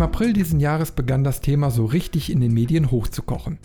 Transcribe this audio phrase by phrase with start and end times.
[0.00, 3.58] Im April diesen Jahres begann das Thema so richtig in den Medien hochzukochen.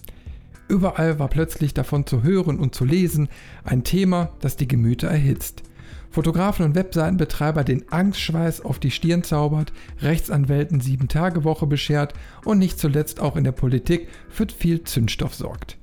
[0.67, 3.29] Überall war plötzlich davon zu hören und zu lesen,
[3.63, 5.63] ein Thema, das die Gemüter erhitzt.
[6.11, 9.71] Fotografen und Webseitenbetreiber den Angstschweiß auf die Stirn zaubert,
[10.01, 12.13] Rechtsanwälten sieben Tage Woche beschert
[12.43, 15.77] und nicht zuletzt auch in der Politik für viel Zündstoff sorgt.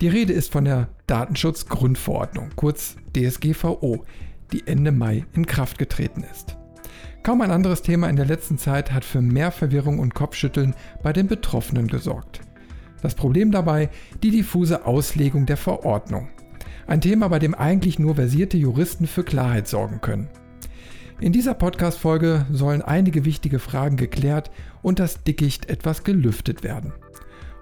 [0.00, 4.06] Die Rede ist von der Datenschutzgrundverordnung, kurz DSGVO,
[4.54, 6.56] die Ende Mai in Kraft getreten ist.
[7.22, 11.12] Kaum ein anderes Thema in der letzten Zeit hat für mehr Verwirrung und Kopfschütteln bei
[11.12, 12.40] den Betroffenen gesorgt.
[13.00, 13.90] Das Problem dabei
[14.24, 16.30] die diffuse Auslegung der Verordnung.
[16.88, 20.28] Ein Thema, bei dem eigentlich nur versierte Juristen für Klarheit sorgen können.
[21.20, 24.50] In dieser Podcast-Folge sollen einige wichtige Fragen geklärt
[24.82, 26.92] und das Dickicht etwas gelüftet werden.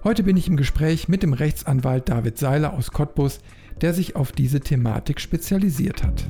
[0.03, 3.41] Heute bin ich im Gespräch mit dem Rechtsanwalt David Seiler aus Cottbus,
[3.79, 6.25] der sich auf diese Thematik spezialisiert hat.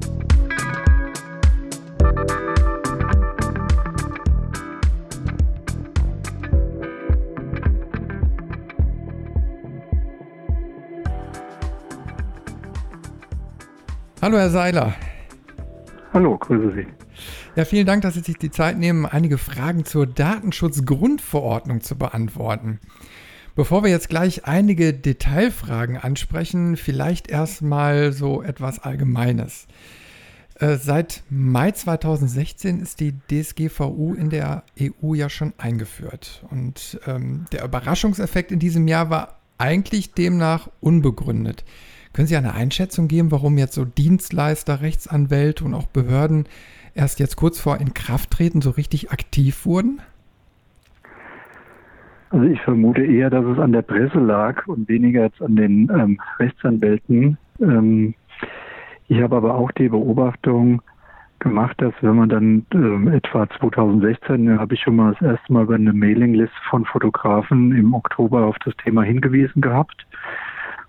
[14.21, 14.93] Hallo, Herr Seiler.
[16.13, 16.85] Hallo, grüße Sie.
[17.55, 22.79] Ja, vielen Dank, dass Sie sich die Zeit nehmen, einige Fragen zur Datenschutzgrundverordnung zu beantworten.
[23.55, 29.65] Bevor wir jetzt gleich einige Detailfragen ansprechen, vielleicht erstmal so etwas Allgemeines.
[30.59, 36.45] Äh, seit Mai 2016 ist die DSGVO in der EU ja schon eingeführt.
[36.51, 41.65] Und ähm, der Überraschungseffekt in diesem Jahr war eigentlich demnach unbegründet.
[42.13, 46.45] Können Sie eine Einschätzung geben, warum jetzt so Dienstleister, Rechtsanwälte und auch Behörden
[46.93, 50.01] erst jetzt kurz vor Inkrafttreten so richtig aktiv wurden?
[52.31, 55.89] Also ich vermute eher, dass es an der Presse lag und weniger jetzt an den
[55.89, 57.37] ähm, Rechtsanwälten.
[57.59, 58.13] Ähm,
[59.07, 60.81] ich habe aber auch die Beobachtung
[61.39, 65.65] gemacht, dass wenn man dann ähm, etwa 2016, habe ich schon mal das erste Mal
[65.65, 70.05] bei einer Mailingliste von Fotografen im Oktober auf das Thema hingewiesen gehabt.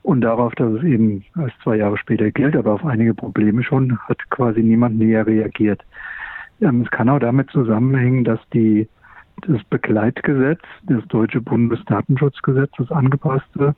[0.02, 3.98] Und darauf, dass es eben erst zwei Jahre später gilt, aber auf einige Probleme schon,
[4.00, 5.82] hat quasi niemand näher reagiert.
[6.60, 8.88] Ähm, es kann auch damit zusammenhängen, dass die,
[9.46, 13.74] das Begleitgesetz, das deutsche Bundesdatenschutzgesetz, das angepasste,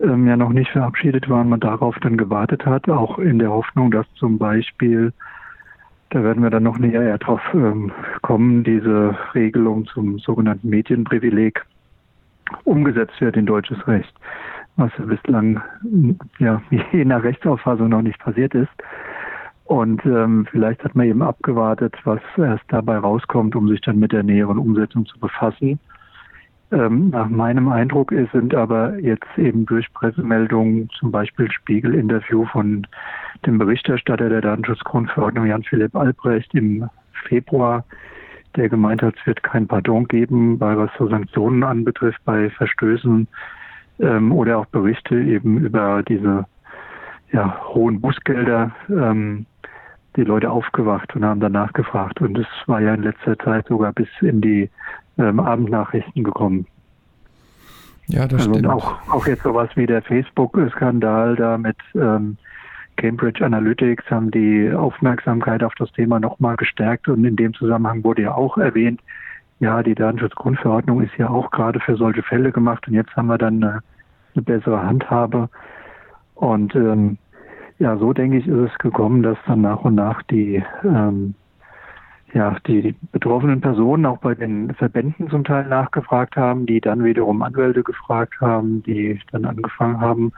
[0.00, 3.50] ähm, ja noch nicht verabschiedet war und man darauf dann gewartet hat, auch in der
[3.50, 5.12] Hoffnung, dass zum Beispiel,
[6.10, 7.90] da werden wir dann noch näher drauf ähm,
[8.22, 11.64] kommen, diese Regelung zum sogenannten Medienprivileg
[12.62, 14.14] umgesetzt wird in deutsches Recht
[14.76, 15.60] was bislang
[16.38, 18.72] ja je nach Rechtsauffassung noch nicht passiert ist.
[19.64, 24.12] Und ähm, vielleicht hat man eben abgewartet, was erst dabei rauskommt, um sich dann mit
[24.12, 25.80] der näheren Umsetzung zu befassen.
[26.70, 32.86] Ähm, nach meinem Eindruck ist, sind aber jetzt eben durch Pressemeldungen, zum Beispiel Spiegel-Interview von
[33.44, 36.88] dem Berichterstatter der Datenschutzgrundverordnung Jan-Philipp Albrecht im
[37.28, 37.84] Februar,
[38.54, 43.28] der gemeint hat, es wird kein Pardon geben, bei was so Sanktionen anbetrifft, bei Verstößen
[44.00, 46.46] ähm, oder auch Berichte eben über diese
[47.32, 49.46] ja, hohen Bußgelder, ähm,
[50.16, 52.20] die Leute aufgewacht und haben danach gefragt.
[52.20, 54.70] Und es war ja in letzter Zeit sogar bis in die
[55.18, 56.66] ähm, Abendnachrichten gekommen.
[58.08, 58.68] Ja, das also stimmt.
[58.68, 62.36] Auch, auch jetzt sowas wie der Facebook-Skandal da mit ähm,
[62.96, 68.22] Cambridge Analytics haben die Aufmerksamkeit auf das Thema nochmal gestärkt und in dem Zusammenhang wurde
[68.22, 69.00] ja auch erwähnt,
[69.58, 73.38] ja, die Datenschutzgrundverordnung ist ja auch gerade für solche Fälle gemacht und jetzt haben wir
[73.38, 73.82] dann eine,
[74.34, 75.48] eine bessere Handhabe.
[76.34, 77.18] Und ähm,
[77.78, 81.34] ja, so denke ich, ist es gekommen, dass dann nach und nach die ähm,
[82.34, 87.40] ja, die betroffenen Personen auch bei den Verbänden zum Teil nachgefragt haben, die dann wiederum
[87.42, 90.32] Anwälte gefragt haben, die dann angefangen haben,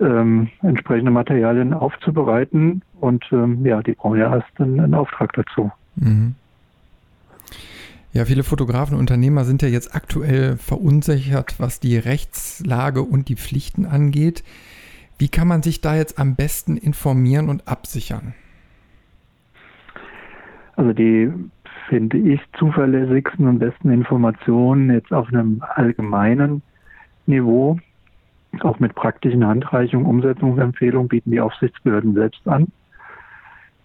[0.00, 5.70] ähm, entsprechende Materialien aufzubereiten und ähm, ja, die brauchen ja erst einen, einen Auftrag dazu.
[5.96, 6.34] Mhm.
[8.18, 13.36] Ja, viele Fotografen und Unternehmer sind ja jetzt aktuell verunsichert, was die Rechtslage und die
[13.36, 14.42] Pflichten angeht.
[15.18, 18.34] Wie kann man sich da jetzt am besten informieren und absichern?
[20.74, 21.32] Also die,
[21.88, 26.62] finde ich, zuverlässigsten und besten Informationen jetzt auf einem allgemeinen
[27.26, 27.78] Niveau,
[28.62, 32.66] auch mit praktischen Handreichungen, Umsetzungsempfehlungen bieten die Aufsichtsbehörden selbst an.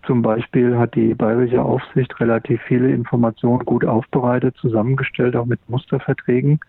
[0.06, 6.60] Zum Beispiel hat die bayerische Aufsicht relativ viele Informationen gut aufbereitet, zusammengestellt, auch mit Musterverträgen,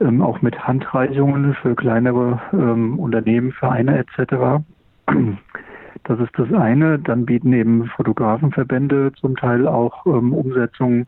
[0.00, 4.62] ähm, auch mit Handreichungen für kleinere ähm, Unternehmen, Vereine etc.
[6.04, 6.98] Das ist das eine.
[6.98, 11.06] Dann bieten eben Fotografenverbände zum Teil auch ähm, Umsetzungen,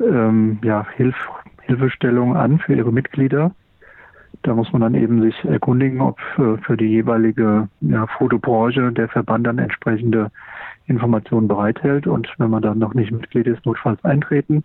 [0.00, 1.16] ähm, ja, Hilf
[1.62, 3.52] Hilfestellung an für ihre Mitglieder.
[4.42, 9.08] Da muss man dann eben sich erkundigen, ob für, für die jeweilige ja, Fotobranche der
[9.08, 10.30] Verband dann entsprechende
[10.86, 14.64] Informationen bereithält und wenn man dann noch nicht Mitglied ist, notfalls eintreten.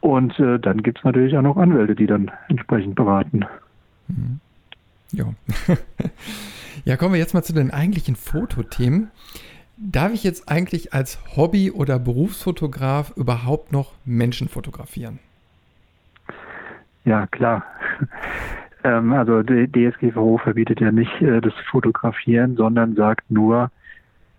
[0.00, 3.44] Und äh, dann gibt es natürlich auch noch Anwälte, die dann entsprechend beraten.
[4.08, 4.40] Mhm.
[5.12, 5.26] Ja.
[6.84, 9.10] ja, kommen wir jetzt mal zu den eigentlichen Fotothemen.
[9.76, 15.18] Darf ich jetzt eigentlich als Hobby- oder Berufsfotograf überhaupt noch Menschen fotografieren?
[17.06, 17.64] Ja, klar.
[18.84, 23.70] ähm, also DSGVO verbietet ja nicht äh, das Fotografieren, sondern sagt nur,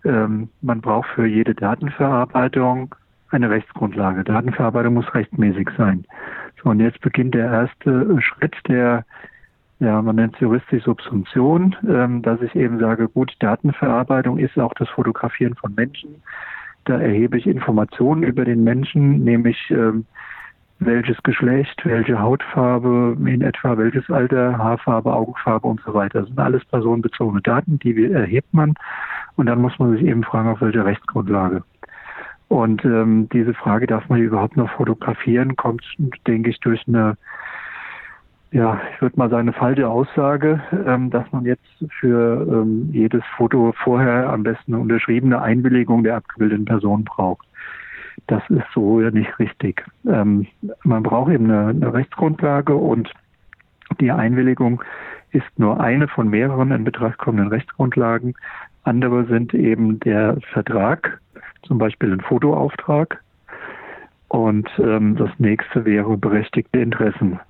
[0.04, 2.94] ähm, man braucht für jede Datenverarbeitung
[3.30, 4.22] eine Rechtsgrundlage.
[4.22, 6.04] Datenverarbeitung muss rechtmäßig sein.
[6.62, 9.04] So, und jetzt beginnt der erste Schritt der
[9.80, 14.74] ja, man nennt es juristisch Subsumption, ähm, dass ich eben sage, gut, Datenverarbeitung ist auch
[14.74, 16.20] das Fotografieren von Menschen.
[16.84, 20.04] Da erhebe ich Informationen über den Menschen, nämlich ähm,
[20.80, 26.20] welches Geschlecht, welche Hautfarbe, in etwa welches Alter, Haarfarbe, Augenfarbe und so weiter.
[26.20, 28.74] Das sind alles personenbezogene Daten, die erhebt man.
[29.36, 31.62] Und dann muss man sich eben fragen, auf welcher Rechtsgrundlage.
[32.48, 35.84] Und ähm, diese Frage, darf man überhaupt noch fotografieren, kommt,
[36.26, 37.16] denke ich, durch eine
[38.50, 41.66] ja, ich würde mal sagen, eine falsche Aussage, ähm, dass man jetzt
[42.00, 47.46] für ähm, jedes Foto vorher am besten eine unterschriebene Einwilligung der abgebildeten Person braucht.
[48.26, 49.84] Das ist so ja nicht richtig.
[50.06, 50.46] Ähm,
[50.84, 53.12] man braucht eben eine, eine Rechtsgrundlage und
[54.00, 54.82] die Einwilligung
[55.30, 58.34] ist nur eine von mehreren in Betracht kommenden Rechtsgrundlagen.
[58.84, 61.20] Andere sind eben der Vertrag,
[61.62, 63.22] zum Beispiel ein Fotoauftrag.
[64.28, 67.40] Und ähm, das nächste wäre berechtigte Interessen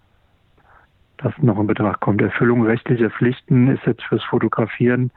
[1.18, 2.22] das noch in Betracht kommt.
[2.22, 5.10] Erfüllung rechtlicher Pflichten ist jetzt fürs Fotografieren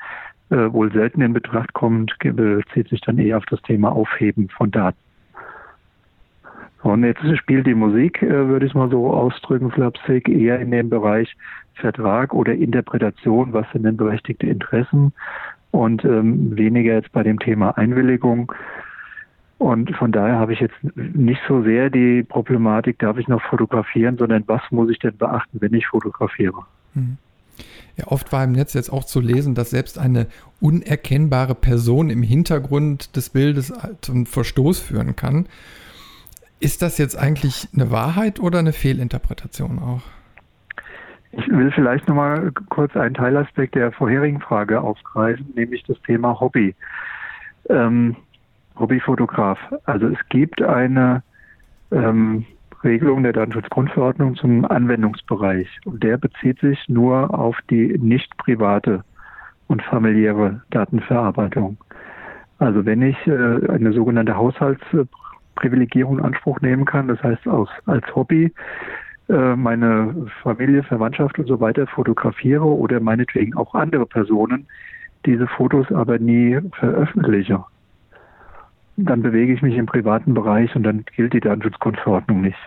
[0.50, 4.72] äh, wohl selten in Betracht kommt, bezieht sich dann eher auf das Thema Aufheben von
[4.72, 4.98] Daten.
[6.84, 10.72] Und jetzt spielt die Musik, äh, würde ich es mal so ausdrücken, Flapsic, eher in
[10.72, 11.36] dem Bereich
[11.76, 15.14] Vertrag oder Interpretation, was sind denn berechtigte Interessen
[15.72, 18.52] und ähm, weniger jetzt bei dem Thema Einwilligung.
[19.58, 24.18] Und von daher habe ich jetzt nicht so sehr die Problematik, darf ich noch fotografieren,
[24.18, 26.66] sondern was muss ich denn beachten, wenn ich fotografiere.
[26.96, 27.18] Mhm.
[27.96, 30.28] Ja, oft war im Netz jetzt auch zu lesen, dass selbst eine
[30.60, 35.46] unerkennbare Person im Hintergrund des Bildes zum Verstoß führen kann.
[36.62, 40.04] Ist das jetzt eigentlich eine Wahrheit oder eine Fehlinterpretation auch?
[41.32, 46.76] Ich will vielleicht nochmal kurz einen Teilaspekt der vorherigen Frage aufgreifen, nämlich das Thema Hobby.
[47.68, 48.16] Ähm,
[48.78, 49.58] Hobbyfotograf.
[49.86, 51.24] Also es gibt eine
[51.92, 52.46] ähm,
[52.84, 59.04] Regelung der Datenschutzgrundverordnung zum Anwendungsbereich und der bezieht sich nur auf die nicht private
[59.66, 61.78] und familiäre Datenverarbeitung.
[62.60, 64.38] Also wenn ich äh, eine sogenannte
[65.52, 68.52] Haushaltsprivilegierung in Anspruch nehmen kann, das heißt aus, als Hobby
[69.30, 74.68] äh, meine Familie, Verwandtschaft und so weiter fotografiere oder meinetwegen auch andere Personen,
[75.26, 77.64] diese Fotos aber nie veröffentliche,
[78.98, 82.58] dann bewege ich mich im privaten Bereich und dann gilt die Datenschutzgrundverordnung nicht.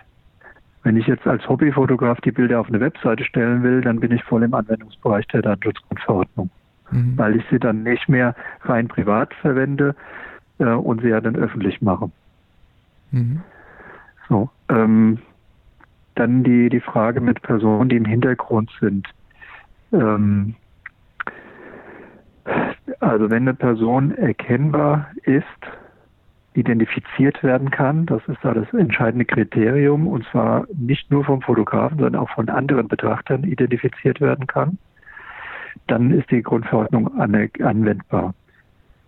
[0.83, 4.23] Wenn ich jetzt als Hobbyfotograf die Bilder auf eine Webseite stellen will, dann bin ich
[4.23, 6.49] voll im Anwendungsbereich der Datenschutzgrundverordnung,
[6.91, 7.17] mhm.
[7.17, 9.95] weil ich sie dann nicht mehr rein privat verwende
[10.59, 12.11] äh, und sie ja dann öffentlich mache.
[13.11, 13.41] Mhm.
[14.29, 15.19] So, ähm,
[16.15, 19.07] dann die, die Frage mit Personen, die im Hintergrund sind.
[19.91, 20.55] Ähm,
[22.99, 25.45] also wenn eine Person erkennbar ist,
[26.55, 28.05] identifiziert werden kann.
[28.05, 32.49] Das ist da das entscheidende Kriterium und zwar nicht nur vom Fotografen, sondern auch von
[32.49, 34.77] anderen Betrachtern identifiziert werden kann.
[35.87, 38.33] Dann ist die Grundverordnung anwendbar.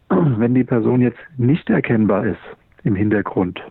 [0.10, 2.39] Wenn die Person jetzt nicht erkennbar ist
[2.83, 3.62] im Hintergrund,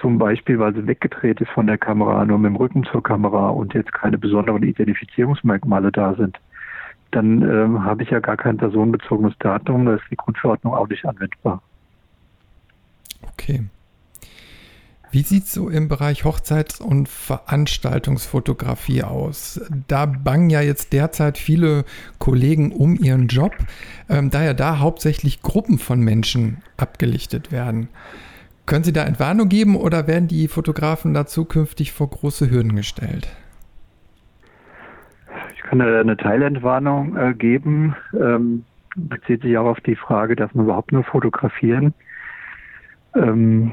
[0.00, 3.48] zum Beispiel, weil sie weggedreht ist von der Kamera, nur mit dem Rücken zur Kamera
[3.48, 6.38] und jetzt keine besonderen Identifizierungsmerkmale da sind,
[7.10, 11.04] dann äh, habe ich ja gar kein personenbezogenes Datum, da ist die Grundverordnung auch nicht
[11.04, 11.62] anwendbar.
[13.32, 13.64] Okay.
[15.10, 19.58] Wie sieht es so im Bereich Hochzeits- und Veranstaltungsfotografie aus?
[19.86, 21.86] Da bangen ja jetzt derzeit viele
[22.18, 23.52] Kollegen um ihren Job,
[24.10, 27.88] ähm, da ja da hauptsächlich Gruppen von Menschen abgelichtet werden.
[28.68, 33.28] Können Sie da Entwarnung geben oder werden die Fotografen da zukünftig vor große Hürden gestellt?
[35.56, 37.96] Ich kann da eine Teilentwarnung äh, geben.
[38.12, 41.94] Ähm, bezieht sich auch auf die Frage, dass man überhaupt nur fotografieren
[43.14, 43.72] ähm,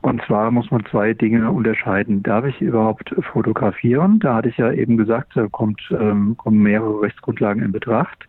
[0.00, 2.22] und zwar muss man zwei Dinge unterscheiden.
[2.22, 4.18] Darf ich überhaupt fotografieren?
[4.20, 8.26] Da hatte ich ja eben gesagt, da kommt, ähm, kommen mehrere Rechtsgrundlagen in Betracht.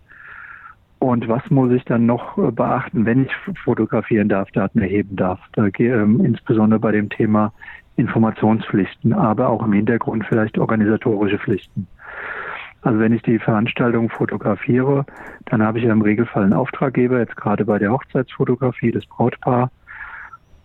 [1.03, 5.38] Und was muss ich dann noch äh, beachten, wenn ich fotografieren darf, Daten erheben darf?
[5.51, 7.51] Da ähm, insbesondere bei dem Thema
[7.98, 11.88] Informationspflichten, aber auch im Hintergrund vielleicht organisatorische Pflichten.
[12.83, 15.05] Also wenn ich die Veranstaltung fotografiere,
[15.48, 19.72] dann habe ich ja im Regelfall einen Auftraggeber, jetzt gerade bei der Hochzeitsfotografie, das Brautpaar.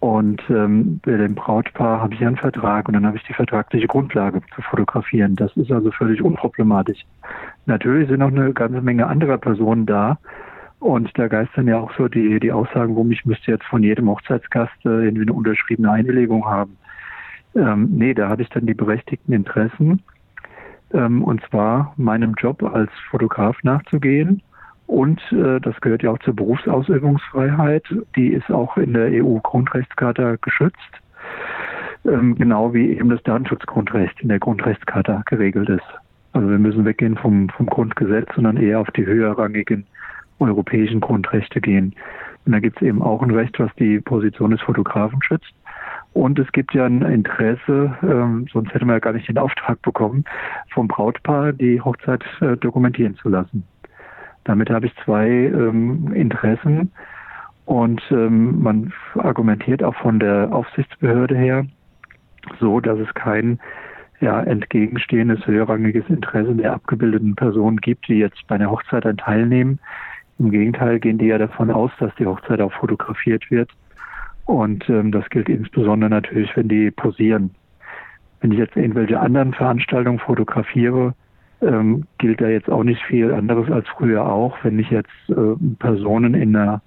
[0.00, 3.88] Und ähm, bei dem Brautpaar habe ich einen Vertrag und dann habe ich die vertragliche
[3.88, 5.34] Grundlage zu fotografieren.
[5.34, 7.04] Das ist also völlig unproblematisch.
[7.66, 10.18] Natürlich sind noch eine ganze Menge anderer Personen da.
[10.78, 14.08] Und da geistern ja auch so die, die Aussagen rum, ich müsste jetzt von jedem
[14.08, 16.76] Hochzeitsgast äh, irgendwie eine unterschriebene Einwilligung haben.
[17.56, 20.04] Ähm, nee, da habe ich dann die berechtigten Interessen.
[20.94, 24.42] Ähm, und zwar meinem Job als Fotograf nachzugehen
[24.88, 27.84] und äh, das gehört ja auch zur Berufsausübungsfreiheit.
[28.16, 30.78] Die ist auch in der EU-Grundrechtscharta geschützt.
[32.06, 35.86] Ähm, genau wie eben das Datenschutzgrundrecht in der Grundrechtscharta geregelt ist.
[36.32, 39.86] Also wir müssen weggehen vom, vom Grundgesetz, sondern eher auf die höherrangigen
[40.38, 41.94] europäischen Grundrechte gehen.
[42.46, 45.52] Und da gibt es eben auch ein Recht, was die Position des Fotografen schützt.
[46.14, 49.82] Und es gibt ja ein Interesse, ähm, sonst hätte man ja gar nicht den Auftrag
[49.82, 50.24] bekommen,
[50.72, 53.64] vom Brautpaar die Hochzeit äh, dokumentieren zu lassen.
[54.48, 56.90] Damit habe ich zwei ähm, Interessen
[57.66, 61.66] und ähm, man argumentiert auch von der Aufsichtsbehörde her
[62.58, 63.60] so, dass es kein
[64.20, 69.80] ja, entgegenstehendes höherrangiges Interesse der abgebildeten Personen gibt, die jetzt bei einer Hochzeit dann teilnehmen.
[70.38, 73.70] Im Gegenteil gehen die ja davon aus, dass die Hochzeit auch fotografiert wird.
[74.46, 77.50] Und ähm, das gilt insbesondere natürlich, wenn die posieren.
[78.40, 81.12] Wenn ich jetzt irgendwelche anderen Veranstaltungen fotografiere,
[81.62, 84.56] ähm, gilt da jetzt auch nicht viel anderes als früher auch.
[84.62, 86.82] Wenn ich jetzt äh, Personen in einer,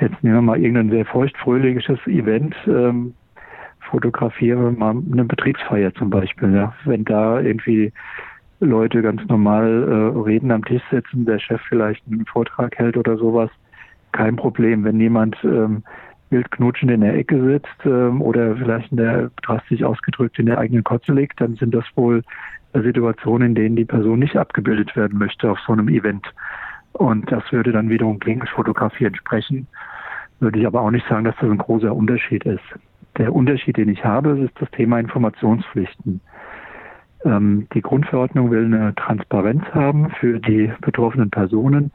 [0.00, 3.14] jetzt nehmen wir mal irgendein sehr feuchtfröhliches Event ähm,
[3.80, 6.54] fotografiere, mal eine Betriebsfeier zum Beispiel.
[6.54, 6.74] Ja.
[6.84, 7.92] Wenn da irgendwie
[8.60, 13.16] Leute ganz normal äh, reden am Tisch sitzen, der Chef vielleicht einen Vortrag hält oder
[13.16, 13.50] sowas,
[14.12, 14.82] kein Problem.
[14.84, 15.84] Wenn jemand ähm,
[16.30, 20.58] wild knutschend in der Ecke sitzt ähm, oder vielleicht in der drastisch ausgedrückt in der
[20.58, 22.22] eigenen Kotze liegt, dann sind das wohl
[22.82, 26.26] Situationen, in denen die Person nicht abgebildet werden möchte auf so einem Event.
[26.92, 29.66] Und das würde dann wiederum gegen Fotografieren sprechen.
[30.40, 32.64] Würde ich aber auch nicht sagen, dass das ein großer Unterschied ist.
[33.18, 36.20] Der Unterschied, den ich habe, ist das Thema Informationspflichten.
[37.24, 41.90] Ähm, die Grundverordnung will eine Transparenz haben für die betroffenen Personen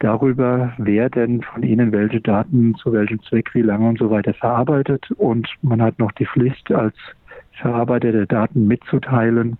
[0.00, 4.34] darüber, wer denn von ihnen welche Daten zu welchem Zweck, wie lange und so weiter
[4.34, 5.10] verarbeitet.
[5.12, 6.94] Und man hat noch die Pflicht, als
[7.60, 9.56] Verarbeiter der Daten mitzuteilen,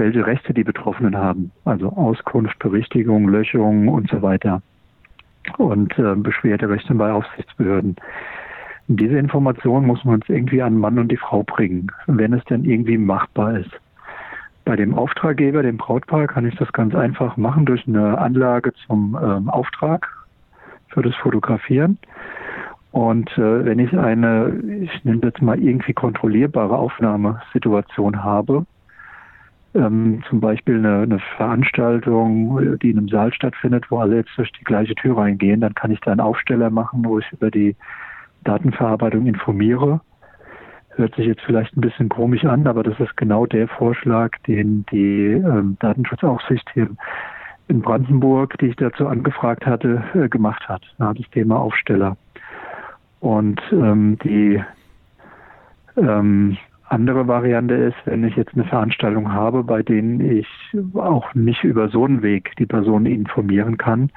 [0.00, 1.52] welche Rechte die Betroffenen haben.
[1.64, 4.62] Also Auskunft, Berichtigung, Löschung und so weiter.
[5.58, 7.96] Und äh, Beschwerderechte bei Aufsichtsbehörden.
[8.88, 12.64] Diese Information muss man uns irgendwie an Mann und die Frau bringen, wenn es denn
[12.64, 13.70] irgendwie machbar ist.
[14.64, 19.18] Bei dem Auftraggeber, dem Brautpaar, kann ich das ganz einfach machen durch eine Anlage zum
[19.22, 20.08] ähm, Auftrag
[20.88, 21.98] für das Fotografieren.
[22.92, 28.66] Und äh, wenn ich eine, ich nenne das mal irgendwie kontrollierbare Aufnahmesituation habe,
[29.74, 34.50] ähm, zum Beispiel eine, eine, Veranstaltung, die in einem Saal stattfindet, wo alle jetzt durch
[34.52, 37.76] die gleiche Tür reingehen, dann kann ich da einen Aufsteller machen, wo ich über die
[38.44, 40.00] Datenverarbeitung informiere.
[40.96, 44.84] Hört sich jetzt vielleicht ein bisschen komisch an, aber das ist genau der Vorschlag, den
[44.90, 46.88] die ähm, Datenschutzaufsicht hier
[47.68, 50.82] in Brandenburg, die ich dazu angefragt hatte, äh, gemacht hat.
[50.98, 52.16] Ja, das Thema Aufsteller.
[53.20, 54.60] Und ähm, die
[55.96, 56.56] ähm,
[56.90, 60.48] andere Variante ist, wenn ich jetzt eine Veranstaltung habe, bei denen ich
[60.94, 64.10] auch nicht über so einen Weg die Person informieren kann,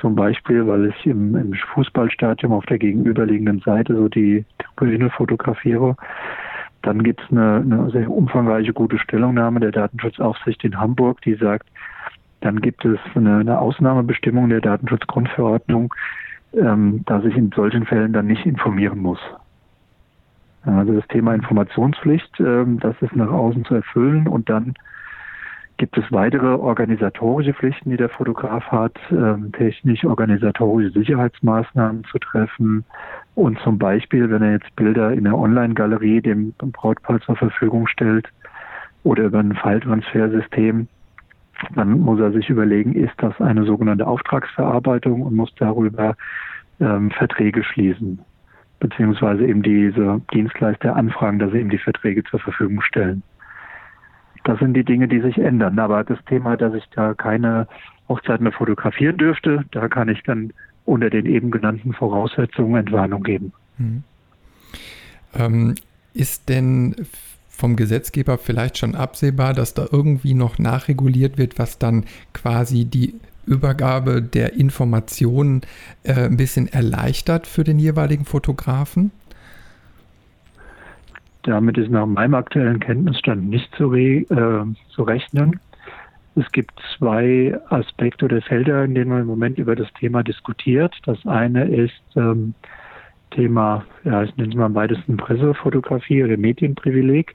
[0.00, 5.96] zum Beispiel, weil ich im, im Fußballstadion auf der gegenüberliegenden Seite so die Tribüne fotografiere,
[6.82, 11.66] dann gibt es eine, eine sehr umfangreiche gute Stellungnahme der Datenschutzaufsicht in Hamburg, die sagt,
[12.40, 15.92] dann gibt es eine, eine Ausnahmebestimmung der Datenschutzgrundverordnung,
[16.54, 19.20] ähm, dass ich in solchen Fällen dann nicht informieren muss.
[20.66, 24.26] Also das Thema Informationspflicht, ähm, das ist nach außen zu erfüllen.
[24.26, 24.74] Und dann
[25.76, 32.84] gibt es weitere organisatorische Pflichten, die der Fotograf hat, ähm, technisch organisatorische Sicherheitsmaßnahmen zu treffen.
[33.36, 38.28] Und zum Beispiel, wenn er jetzt Bilder in der Online-Galerie dem Brautpaar zur Verfügung stellt
[39.04, 40.88] oder über ein Falltransfersystem,
[41.74, 46.16] dann muss er sich überlegen, ist das eine sogenannte Auftragsverarbeitung und muss darüber
[46.80, 48.20] ähm, Verträge schließen
[48.80, 53.22] beziehungsweise eben diese Dienstleister anfragen, dass sie ihm die Verträge zur Verfügung stellen.
[54.44, 55.78] Das sind die Dinge, die sich ändern.
[55.78, 57.66] Aber das Thema, dass ich da keine
[58.08, 60.52] Hochzeiten mehr fotografieren dürfte, da kann ich dann
[60.84, 63.52] unter den eben genannten Voraussetzungen Entwarnung geben.
[63.78, 64.04] Mhm.
[65.34, 65.74] Ähm,
[66.14, 66.94] ist denn
[67.48, 73.14] vom Gesetzgeber vielleicht schon absehbar, dass da irgendwie noch nachreguliert wird, was dann quasi die
[73.46, 75.62] Übergabe der Informationen
[76.02, 79.10] äh, ein bisschen erleichtert für den jeweiligen Fotografen?
[81.42, 85.60] Damit ist nach meinem aktuellen Kenntnisstand nicht zu, re, äh, zu rechnen.
[86.34, 90.94] Es gibt zwei Aspekte oder Felder, in denen man im Moment über das Thema diskutiert.
[91.06, 92.52] Das eine ist ähm,
[93.30, 97.34] Thema, ja, ich nenne es mal am weitesten Pressefotografie oder Medienprivileg.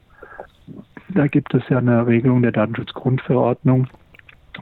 [1.10, 3.88] Da gibt es ja eine Regelung der Datenschutzgrundverordnung,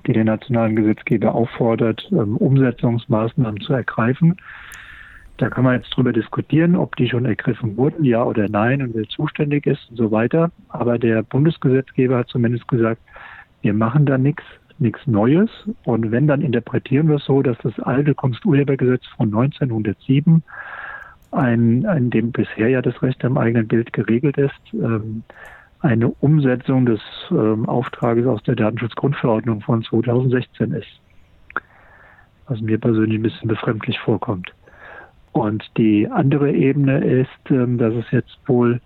[0.06, 4.38] die den nationalen Gesetzgeber auffordert, ähm, Umsetzungsmaßnahmen zu ergreifen.
[5.38, 8.94] Da kann man jetzt drüber diskutieren, ob die schon ergriffen wurden, ja oder nein, und
[8.94, 10.52] wer zuständig ist und so weiter.
[10.68, 13.02] Aber der Bundesgesetzgeber hat zumindest gesagt,
[13.62, 14.44] wir machen da nichts,
[14.80, 15.50] nichts Neues.
[15.86, 20.44] Und wenn, dann interpretieren wir es so, dass das alte Kunsturhebergesetz von 1907,
[21.32, 25.24] ein, in dem bisher ja das Recht am eigenen Bild geregelt ist, ähm,
[25.82, 30.88] eine Umsetzung des ähm, Auftrages aus der Datenschutzgrundverordnung von 2016 ist.
[32.48, 34.52] Was mir persönlich ein bisschen befremdlich vorkommt.
[35.32, 38.82] Und die andere Ebene ist, ähm, dass es jetzt wohl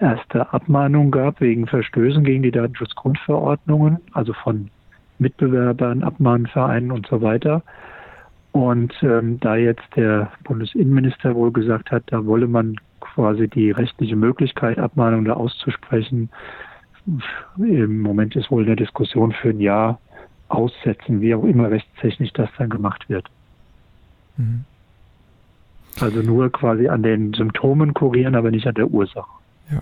[0.00, 4.70] erste Abmahnungen gab wegen Verstößen gegen die Datenschutzgrundverordnungen, also von
[5.18, 7.62] Mitbewerbern, Abmahnvereinen und so weiter.
[8.52, 14.16] Und ähm, da jetzt der Bundesinnenminister wohl gesagt hat, da wolle man quasi die rechtliche
[14.16, 16.30] Möglichkeit, Abmahnungen da auszusprechen,
[17.58, 20.00] im Moment ist wohl eine Diskussion für ein Jahr
[20.48, 23.26] aussetzen, wie auch immer rechtstechnisch das dann gemacht wird.
[24.36, 24.64] Mhm.
[26.00, 29.30] Also nur quasi an den Symptomen kurieren, aber nicht an der Ursache.
[29.70, 29.80] Ja.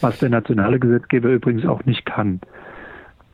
[0.00, 2.40] Was der nationale Gesetzgeber übrigens auch nicht kann.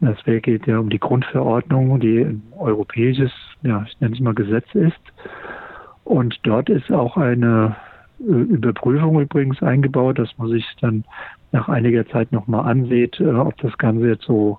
[0.00, 4.66] Das geht ja um die Grundverordnung, die ein europäisches, ja, ich nenne es mal Gesetz
[4.74, 5.00] ist.
[6.04, 7.76] Und dort ist auch eine
[8.26, 11.04] Überprüfung übrigens eingebaut, dass man sich dann
[11.52, 14.58] nach einiger Zeit nochmal ansieht, äh, ob das Ganze jetzt so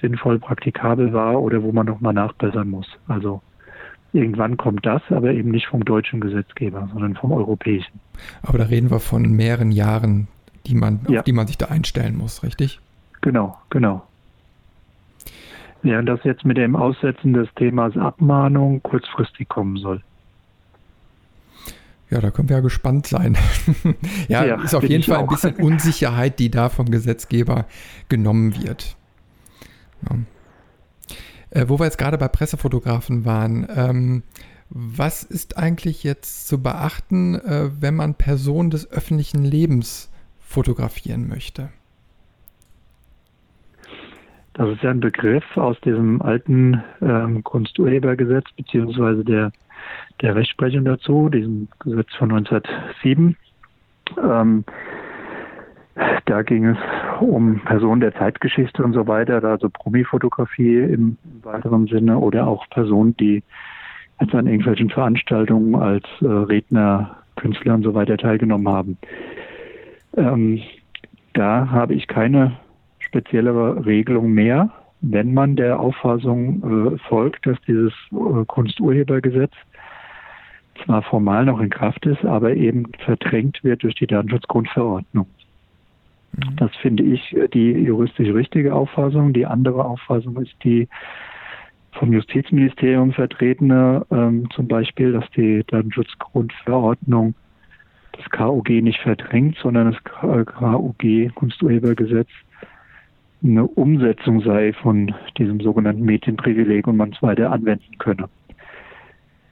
[0.00, 2.86] sinnvoll praktikabel war oder wo man nochmal nachbessern muss.
[3.08, 3.42] Also
[4.12, 8.00] irgendwann kommt das, aber eben nicht vom deutschen Gesetzgeber, sondern vom europäischen.
[8.42, 10.28] Aber da reden wir von mehreren Jahren,
[10.66, 11.20] die man, ja.
[11.20, 12.80] auf die man sich da einstellen muss, richtig?
[13.20, 14.02] Genau, genau.
[15.82, 20.02] Während das jetzt mit dem Aussetzen des Themas Abmahnung kurzfristig kommen soll.
[22.10, 23.36] Ja, da können wir ja gespannt sein.
[24.28, 25.22] ja, ja, ist auf jeden Fall auch.
[25.22, 27.66] ein bisschen Unsicherheit, die da vom Gesetzgeber
[28.08, 28.96] genommen wird.
[30.08, 30.18] Ja.
[31.50, 34.22] Äh, wo wir jetzt gerade bei Pressefotografen waren, ähm,
[34.70, 41.70] was ist eigentlich jetzt zu beachten, äh, wenn man Personen des öffentlichen Lebens fotografieren möchte?
[44.54, 49.52] Das ist ja ein Begriff aus diesem alten ähm, Kunsturhebergesetz beziehungsweise der,
[50.20, 53.36] der Rechtsprechung dazu, diesem Gesetz von 1907.
[54.22, 54.64] Ähm,
[56.26, 56.78] da ging es
[57.20, 63.16] um Personen der Zeitgeschichte und so weiter, also Promifotografie im weiteren Sinne oder auch Personen,
[63.16, 63.42] die
[64.20, 68.98] jetzt an irgendwelchen Veranstaltungen als äh, Redner, Künstler und so weiter teilgenommen haben.
[70.16, 70.60] Ähm,
[71.32, 72.52] da habe ich keine
[72.98, 74.70] speziellere Regelung mehr,
[75.02, 79.52] wenn man der Auffassung äh, folgt, dass dieses äh, Kunsturhebergesetz
[80.84, 85.26] zwar formal noch in Kraft ist, aber eben verdrängt wird durch die Datenschutzgrundverordnung.
[86.32, 86.56] Mhm.
[86.56, 89.32] Das finde ich die juristisch richtige Auffassung.
[89.32, 90.88] Die andere Auffassung ist die
[91.92, 97.34] vom Justizministerium vertretene, ähm, zum Beispiel, dass die Datenschutzgrundverordnung
[98.12, 102.28] das KUG nicht verdrängt, sondern das KUG, Kunsturhebergesetz,
[103.42, 108.28] eine Umsetzung sei von diesem sogenannten Medienprivileg und man es weiter anwenden könne.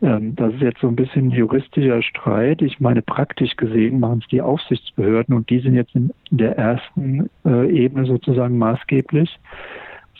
[0.00, 2.62] Ähm, das ist jetzt so ein bisschen juristischer Streit.
[2.62, 7.28] Ich meine, praktisch gesehen machen es die Aufsichtsbehörden und die sind jetzt in der ersten
[7.44, 9.38] äh, Ebene sozusagen maßgeblich,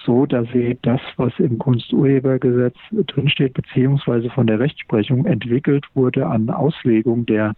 [0.04, 6.50] so dass sie das, was im Kunsturhebergesetz drinsteht, beziehungsweise von der Rechtsprechung entwickelt wurde an
[6.50, 7.54] Auslegung der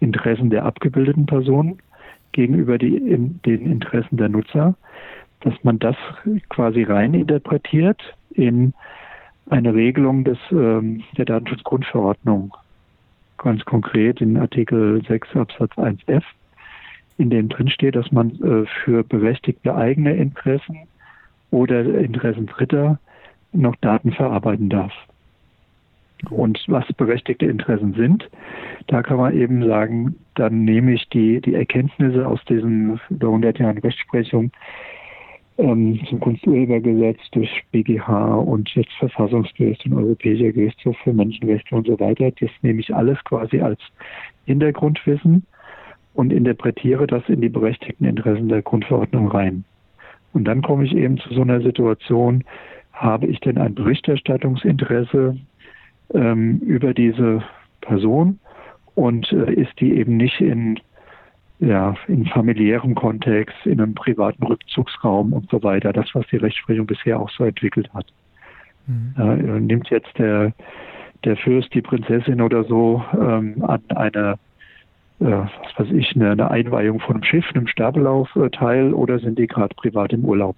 [0.00, 1.78] Interessen der abgebildeten Personen
[2.32, 4.74] gegenüber die, in, den Interessen der Nutzer,
[5.44, 5.96] dass man das
[6.48, 8.72] quasi rein interpretiert in
[9.50, 12.56] eine Regelung des, ähm, der Datenschutzgrundverordnung,
[13.36, 16.22] ganz konkret in Artikel 6 Absatz 1f,
[17.18, 20.78] in dem drin steht, dass man äh, für berechtigte eigene Interessen
[21.50, 22.98] oder Interessen Dritter
[23.52, 24.92] noch Daten verarbeiten darf.
[26.30, 28.30] Und was berechtigte Interessen sind,
[28.86, 33.58] da kann man eben sagen, dann nehme ich die, die Erkenntnisse aus diesen über 100
[33.58, 34.50] Jahren Rechtsprechung
[35.58, 41.98] ähm, zum Kunsturhebergesetz durch BGH und jetzt Verfassungsgericht und Europäischer Gerichtshof für Menschenrechte und so
[42.00, 42.30] weiter.
[42.40, 43.80] Das nehme ich alles quasi als
[44.46, 45.44] Hintergrundwissen
[46.14, 49.64] und interpretiere das in die berechtigten Interessen der Grundverordnung rein.
[50.32, 52.44] Und dann komme ich eben zu so einer Situation,
[52.92, 55.36] habe ich denn ein Berichterstattungsinteresse
[56.12, 57.42] ähm, über diese
[57.80, 58.38] Person
[58.94, 60.78] und äh, ist die eben nicht in
[61.60, 65.92] ja, in familiärem Kontext, in einem privaten Rückzugsraum und so weiter.
[65.92, 68.06] Das, was die Rechtsprechung bisher auch so entwickelt hat.
[68.86, 69.14] Mhm.
[69.16, 70.52] Äh, nimmt jetzt der,
[71.24, 74.38] der Fürst, die Prinzessin oder so ähm, an eine,
[75.20, 79.18] äh, was weiß ich, eine, eine, Einweihung von einem Schiff, einem Sterbelauf äh, teil oder
[79.18, 80.56] sind die gerade privat im Urlaub?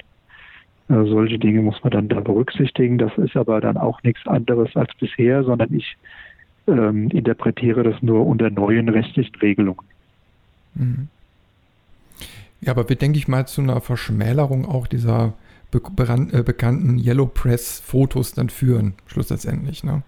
[0.89, 2.99] Äh, solche Dinge muss man dann da berücksichtigen.
[2.99, 5.97] Das ist aber dann auch nichts anderes als bisher, sondern ich
[6.67, 9.87] ähm, interpretiere das nur unter neuen rechtlichen Regelungen.
[10.77, 11.09] Mhm.
[12.61, 15.35] Ja, aber wird, denke ich mal, zu einer Verschmälerung auch dieser
[15.71, 15.81] be
[16.33, 20.03] äh, bekannten Yellow Press Fotos dann führen, schlussendlich, ne?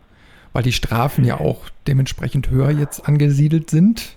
[0.52, 4.16] Weil die Strafen ja auch dementsprechend höher jetzt angesiedelt sind.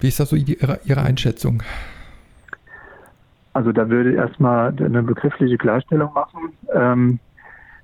[0.00, 1.62] Wie ist das so Ihre, Ihre Einschätzung?
[3.52, 6.52] Also da würde ich erstmal eine begriffliche Klarstellung machen.
[6.74, 7.18] Ähm,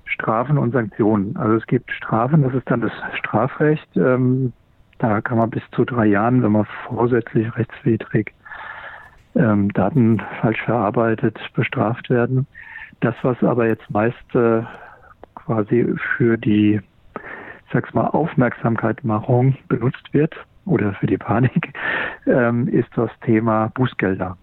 [0.05, 1.35] Strafen und Sanktionen.
[1.35, 3.87] Also es gibt Strafen, das ist dann das Strafrecht.
[3.95, 4.53] Ähm,
[4.99, 8.33] da kann man bis zu drei Jahren, wenn man vorsätzlich rechtswidrig
[9.35, 12.47] ähm, Daten falsch verarbeitet, bestraft werden.
[13.01, 14.63] Das, was aber jetzt meist äh,
[15.35, 16.81] quasi für die,
[17.71, 21.73] sag's mal, Aufmerksamkeitmachung benutzt wird oder für die Panik,
[22.25, 24.37] ähm, ist das Thema Bußgelder.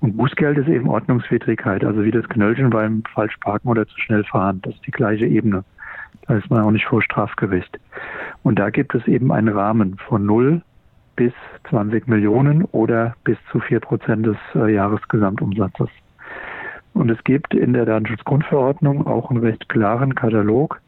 [0.00, 4.60] Und Bußgeld ist eben Ordnungswidrigkeit, also wie das Knöllchen beim Falschparken oder zu schnell fahren.
[4.62, 5.62] Das ist die gleiche Ebene.
[6.26, 7.78] Da ist man auch nicht vor Strafgericht.
[8.42, 10.62] Und da gibt es eben einen Rahmen von 0
[11.16, 11.32] bis
[11.68, 15.88] 20 Millionen oder bis zu 4 Prozent des äh, Jahresgesamtumsatzes.
[16.94, 20.80] Und es gibt in der Datenschutzgrundverordnung auch einen recht klaren Katalog,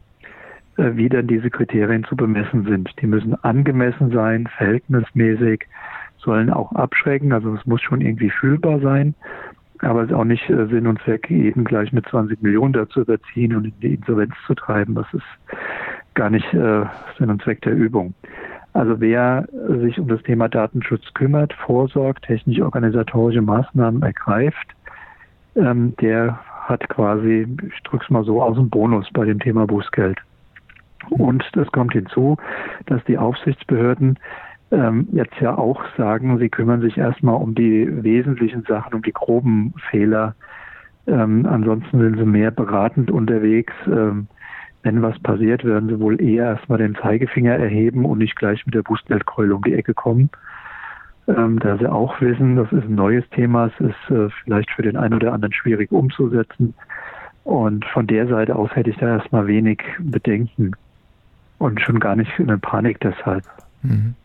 [0.77, 2.89] äh, wie denn diese Kriterien zu bemessen sind.
[3.01, 5.65] Die müssen angemessen sein, verhältnismäßig,
[6.17, 9.13] sollen auch abschrecken, also es muss schon irgendwie fühlbar sein,
[9.83, 13.01] aber es ist auch nicht äh, Sinn und Zweck, jeden gleich mit 20 Millionen dazu
[13.01, 14.95] überziehen und in die Insolvenz zu treiben.
[14.95, 15.23] Das ist
[16.13, 16.85] gar nicht äh,
[17.17, 18.13] Sinn und Zweck der Übung.
[18.73, 19.47] Also wer
[19.81, 24.73] sich um das Thema Datenschutz kümmert, vorsorgt, technisch-organisatorische Maßnahmen ergreift,
[25.55, 30.17] ähm, der hat quasi, ich drück's mal so, aus dem Bonus bei dem Thema Bußgeld.
[31.09, 32.37] Und das kommt hinzu,
[32.85, 34.17] dass die Aufsichtsbehörden
[34.73, 39.13] ähm, jetzt ja auch sagen, sie kümmern sich erstmal um die wesentlichen Sachen, um die
[39.13, 40.35] groben Fehler.
[41.05, 43.73] Ähm, ansonsten sind sie mehr beratend unterwegs.
[43.85, 44.27] Ähm,
[44.81, 48.73] wenn was passiert, werden sie wohl eher erstmal den Zeigefinger erheben und nicht gleich mit
[48.73, 50.29] der Bußgeldkeule um die Ecke kommen.
[51.27, 54.81] Ähm, da sie auch wissen, das ist ein neues Thema, es ist äh, vielleicht für
[54.81, 56.73] den einen oder anderen schwierig umzusetzen.
[57.43, 60.71] Und von der Seite aus hätte ich da erstmal wenig Bedenken
[61.59, 63.43] und schon gar nicht eine Panik deshalb.
[63.83, 64.15] Mhm.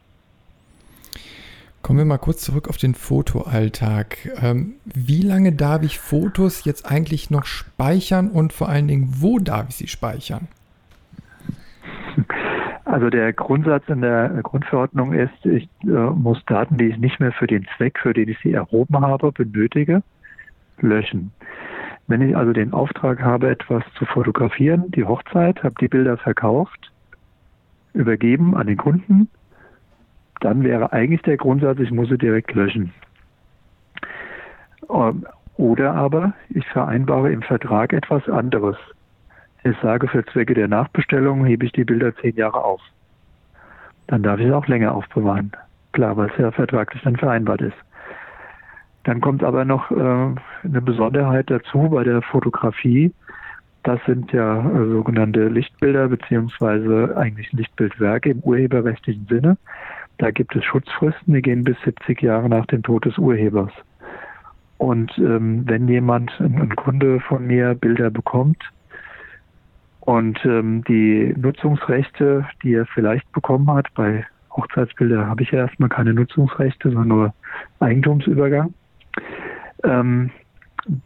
[1.88, 4.18] Kommen wir mal kurz zurück auf den Fotoalltag.
[4.42, 9.38] Ähm, wie lange darf ich Fotos jetzt eigentlich noch speichern und vor allen Dingen, wo
[9.38, 10.48] darf ich sie speichern?
[12.84, 17.32] Also der Grundsatz in der Grundverordnung ist, ich äh, muss Daten, die ich nicht mehr
[17.32, 20.02] für den Zweck, für den ich sie erhoben habe, benötige,
[20.80, 21.32] löschen.
[22.06, 26.92] Wenn ich also den Auftrag habe, etwas zu fotografieren, die Hochzeit, habe die Bilder verkauft,
[27.94, 29.30] übergeben an den Kunden,
[30.40, 32.92] dann wäre eigentlich der Grundsatz, ich muss sie direkt löschen.
[34.90, 38.76] Ähm, oder aber ich vereinbare im Vertrag etwas anderes.
[39.64, 42.80] Ich sage, für Zwecke der Nachbestellung hebe ich die Bilder zehn Jahre auf.
[44.06, 45.52] Dann darf ich es auch länger aufbewahren.
[45.92, 47.76] Klar, weil es ja vertraglich dann vereinbart ist.
[49.04, 53.12] Dann kommt aber noch äh, eine Besonderheit dazu bei der Fotografie.
[53.82, 59.56] Das sind ja äh, sogenannte Lichtbilder beziehungsweise eigentlich Lichtbildwerke im urheberrechtlichen Sinne.
[60.18, 63.70] Da gibt es Schutzfristen, die gehen bis 70 Jahre nach dem Tod des Urhebers.
[64.76, 68.62] Und ähm, wenn jemand, ein Kunde von mir Bilder bekommt
[70.00, 75.88] und ähm, die Nutzungsrechte, die er vielleicht bekommen hat, bei Hochzeitsbilder habe ich ja erstmal
[75.88, 77.34] keine Nutzungsrechte, sondern nur
[77.80, 78.74] Eigentumsübergang,
[79.84, 80.30] ähm,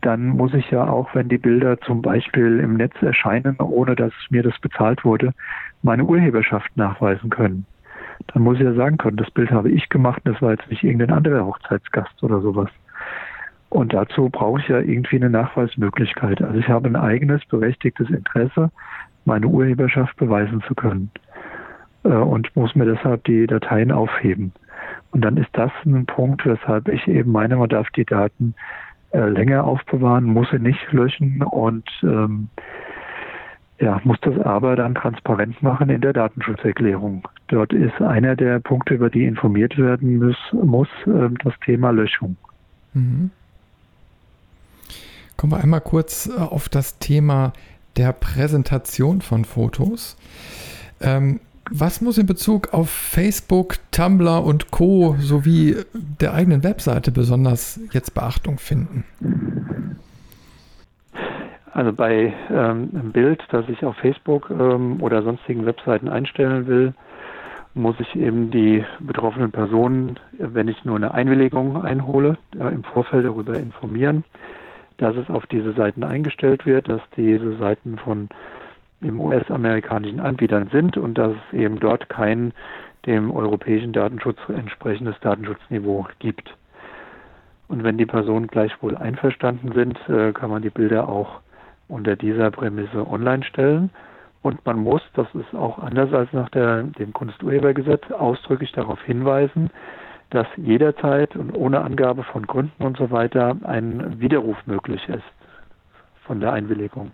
[0.00, 4.12] dann muss ich ja auch, wenn die Bilder zum Beispiel im Netz erscheinen, ohne dass
[4.30, 5.32] mir das bezahlt wurde,
[5.82, 7.66] meine Urheberschaft nachweisen können
[8.32, 10.82] dann muss ich ja sagen können, das Bild habe ich gemacht, das war jetzt nicht
[10.82, 12.70] irgendein anderer Hochzeitsgast oder sowas.
[13.68, 16.42] Und dazu brauche ich ja irgendwie eine Nachweismöglichkeit.
[16.42, 18.70] Also ich habe ein eigenes berechtigtes Interesse,
[19.24, 21.10] meine Urheberschaft beweisen zu können.
[22.04, 24.52] Äh, und muss mir deshalb die Dateien aufheben.
[25.12, 28.54] Und dann ist das ein Punkt, weshalb ich eben meine, man darf die Daten
[29.12, 32.48] äh, länger aufbewahren, muss sie nicht löschen und ähm,
[33.82, 37.26] ja, muss das aber dann transparent machen in der Datenschutzerklärung.
[37.48, 42.36] Dort ist einer der Punkte, über die informiert werden muss, muss äh, das Thema Löschung.
[42.94, 43.30] Mhm.
[45.36, 47.52] Kommen wir einmal kurz äh, auf das Thema
[47.96, 50.16] der Präsentation von Fotos.
[51.00, 55.16] Ähm, was muss in Bezug auf Facebook, Tumblr und Co.
[55.18, 55.76] sowie
[56.20, 59.04] der eigenen Webseite besonders jetzt Beachtung finden?
[61.72, 66.92] Also bei ähm, einem Bild, das ich auf Facebook ähm, oder sonstigen Webseiten einstellen will,
[67.74, 73.24] muss ich eben die betroffenen Personen, wenn ich nur eine Einwilligung einhole, ja, im Vorfeld
[73.24, 74.24] darüber informieren,
[74.98, 78.28] dass es auf diese Seiten eingestellt wird, dass diese Seiten von
[79.00, 82.52] im US-amerikanischen Anbietern sind und dass es eben dort kein
[83.06, 86.54] dem europäischen Datenschutz entsprechendes Datenschutzniveau gibt.
[87.66, 91.40] Und wenn die Personen gleichwohl einverstanden sind, äh, kann man die Bilder auch
[91.92, 93.90] unter dieser Prämisse online stellen.
[94.42, 99.70] Und man muss, das ist auch anders als nach der, dem Kunsturhebergesetz, ausdrücklich darauf hinweisen,
[100.30, 105.22] dass jederzeit und ohne Angabe von Gründen und so weiter ein Widerruf möglich ist
[106.24, 107.12] von der Einwilligung.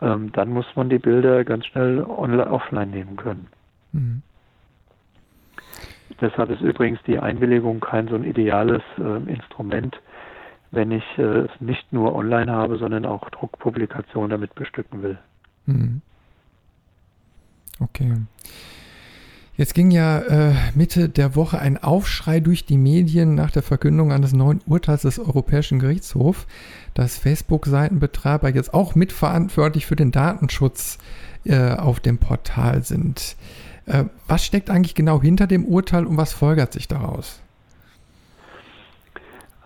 [0.00, 3.48] Ähm, dann muss man die Bilder ganz schnell online, offline nehmen können.
[3.92, 4.22] Mhm.
[6.20, 10.00] Deshalb ist übrigens die Einwilligung kein so ein ideales äh, Instrument,
[10.74, 15.18] wenn ich äh, es nicht nur online habe, sondern auch Druckpublikationen damit bestücken will.
[15.66, 16.02] Mhm.
[17.80, 18.12] Okay.
[19.56, 24.10] Jetzt ging ja äh, Mitte der Woche ein Aufschrei durch die Medien nach der Verkündung
[24.10, 26.46] eines neuen Urteils des Europäischen Gerichtshofs,
[26.92, 30.98] dass Facebook-Seitenbetreiber jetzt auch mitverantwortlich für den Datenschutz
[31.44, 33.36] äh, auf dem Portal sind.
[33.86, 37.40] Äh, was steckt eigentlich genau hinter dem Urteil und was folgert sich daraus?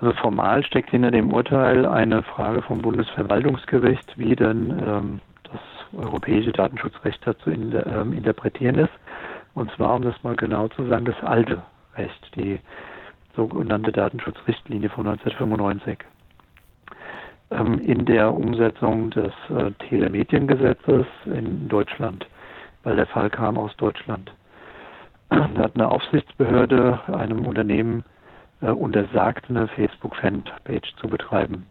[0.01, 5.61] Also formal steckt hinter dem Urteil eine Frage vom Bundesverwaltungsgericht, wie denn ähm, das
[6.01, 8.93] europäische Datenschutzrecht dazu in, ähm, interpretieren ist.
[9.55, 11.63] Und zwar, um das mal genau zu sagen, das alte
[11.97, 12.61] Recht, die
[13.35, 15.99] sogenannte Datenschutzrichtlinie von 1995.
[17.51, 22.27] Ähm, in der Umsetzung des äh, Telemediengesetzes in Deutschland
[22.89, 24.33] weil der Fall kam aus Deutschland.
[25.29, 28.03] Da hat eine Aufsichtsbehörde einem Unternehmen
[28.61, 31.67] äh, untersagt, eine Facebook-Fanpage zu betreiben.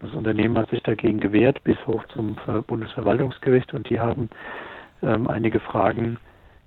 [0.00, 4.30] Das Unternehmen hat sich dagegen gewehrt bis hoch zum Bundesverwaltungsgericht und die haben
[5.02, 6.18] ähm, einige Fragen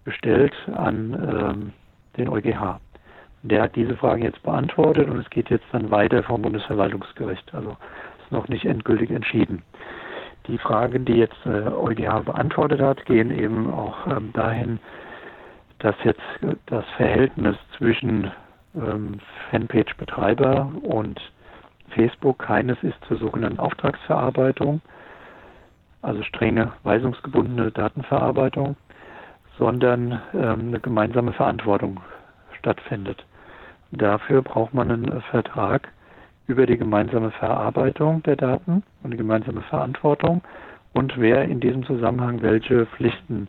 [0.03, 1.73] gestellt an ähm,
[2.17, 2.79] den EuGH.
[3.43, 7.53] Der hat diese Fragen jetzt beantwortet und es geht jetzt dann weiter vom Bundesverwaltungsgericht.
[7.53, 7.77] Also
[8.23, 9.63] ist noch nicht endgültig entschieden.
[10.47, 14.79] Die Fragen, die jetzt äh, EuGH beantwortet hat, gehen eben auch ähm, dahin,
[15.79, 16.21] dass jetzt
[16.67, 18.31] das Verhältnis zwischen
[18.75, 21.19] ähm, Fanpage-Betreiber und
[21.89, 24.81] Facebook keines ist zur sogenannten Auftragsverarbeitung,
[26.01, 28.75] also strenge weisungsgebundene Datenverarbeitung,
[29.57, 31.99] sondern ähm, eine gemeinsame Verantwortung
[32.59, 33.25] stattfindet.
[33.91, 35.89] Dafür braucht man einen Vertrag
[36.47, 40.41] über die gemeinsame Verarbeitung der Daten und die gemeinsame Verantwortung
[40.93, 43.47] und wer in diesem Zusammenhang welche Pflichten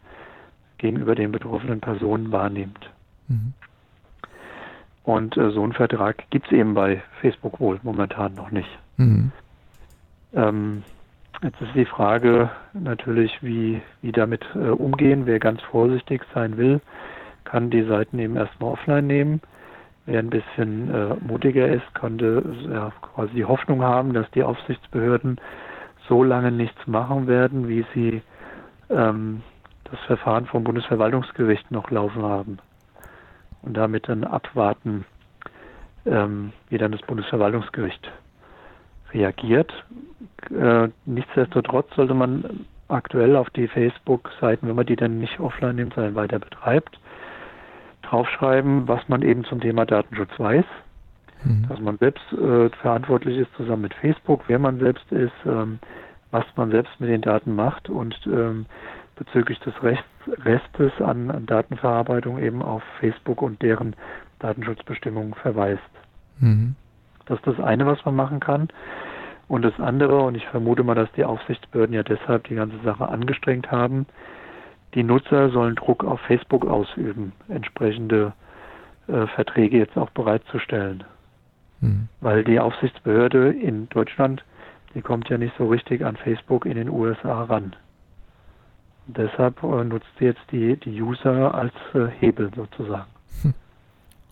[0.78, 2.90] gegenüber den betroffenen Personen wahrnimmt.
[3.28, 3.54] Mhm.
[5.04, 8.68] Und äh, so einen Vertrag gibt es eben bei Facebook wohl momentan noch nicht.
[8.96, 9.32] Mhm.
[10.34, 10.82] Ähm,
[11.42, 15.26] jetzt ist die Frage natürlich, wie, wie damit äh, umgehen.
[15.26, 16.80] Wer ganz vorsichtig sein will,
[17.44, 19.40] kann die Seiten eben erstmal offline nehmen
[20.04, 25.40] Wer ein bisschen äh, mutiger ist, konnte ja, quasi die Hoffnung haben, dass die Aufsichtsbehörden
[26.08, 28.22] so lange nichts machen werden, wie sie
[28.90, 29.42] ähm,
[29.84, 32.58] das Verfahren vom Bundesverwaltungsgericht noch laufen haben.
[33.62, 35.04] Und damit dann abwarten,
[36.04, 38.10] ähm, wie dann das Bundesverwaltungsgericht
[39.12, 39.72] reagiert.
[40.50, 45.94] Äh, nichtsdestotrotz sollte man aktuell auf die Facebook-Seiten, wenn man die dann nicht offline nimmt,
[45.94, 46.98] sondern weiter betreibt,
[48.02, 50.64] draufschreiben, was man eben zum Thema Datenschutz weiß.
[51.44, 51.66] Mhm.
[51.68, 55.78] Dass man selbst äh, verantwortlich ist zusammen mit Facebook, wer man selbst ist, ähm,
[56.30, 58.66] was man selbst mit den Daten macht und ähm,
[59.16, 60.04] bezüglich des Rechts,
[60.44, 63.94] Restes an, an, Datenverarbeitung eben auf Facebook und deren
[64.38, 65.82] Datenschutzbestimmungen verweist.
[66.38, 66.74] Mhm.
[67.26, 68.68] Das ist das eine, was man machen kann.
[69.48, 73.08] Und das andere, und ich vermute mal, dass die Aufsichtsbehörden ja deshalb die ganze Sache
[73.08, 74.06] angestrengt haben,
[74.94, 78.32] die Nutzer sollen Druck auf Facebook ausüben, entsprechende
[79.08, 81.04] äh, Verträge jetzt auch bereitzustellen.
[81.80, 82.08] Mhm.
[82.20, 84.44] Weil die Aufsichtsbehörde in Deutschland,
[84.94, 87.74] die kommt ja nicht so richtig an Facebook in den USA ran.
[89.06, 93.10] Deshalb äh, nutzt sie jetzt die, die User als äh, Hebel sozusagen.
[93.42, 93.54] Hm.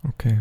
[0.08, 0.38] Okay.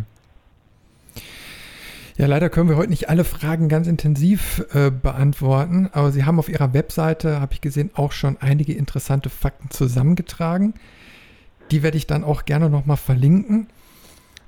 [2.17, 6.37] Ja, leider können wir heute nicht alle Fragen ganz intensiv äh, beantworten, aber Sie haben
[6.37, 10.73] auf Ihrer Webseite, habe ich gesehen, auch schon einige interessante Fakten zusammengetragen.
[11.71, 13.67] Die werde ich dann auch gerne nochmal verlinken.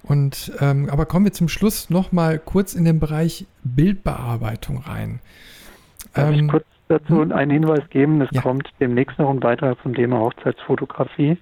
[0.04, 5.22] Und ähm, aber kommen wir zum Schluss nochmal kurz in den Bereich Bildbearbeitung rein.
[6.14, 7.32] Darf ähm, ich kurz dazu hm?
[7.32, 8.22] einen Hinweis geben?
[8.22, 8.42] Es ja.
[8.42, 11.38] kommt demnächst noch ein Beitrag zum Thema Hochzeitsfotografie,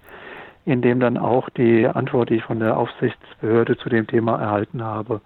[0.66, 4.84] in dem dann auch die Antwort, die ich von der Aufsichtsbehörde zu dem Thema erhalten
[4.84, 5.22] habe,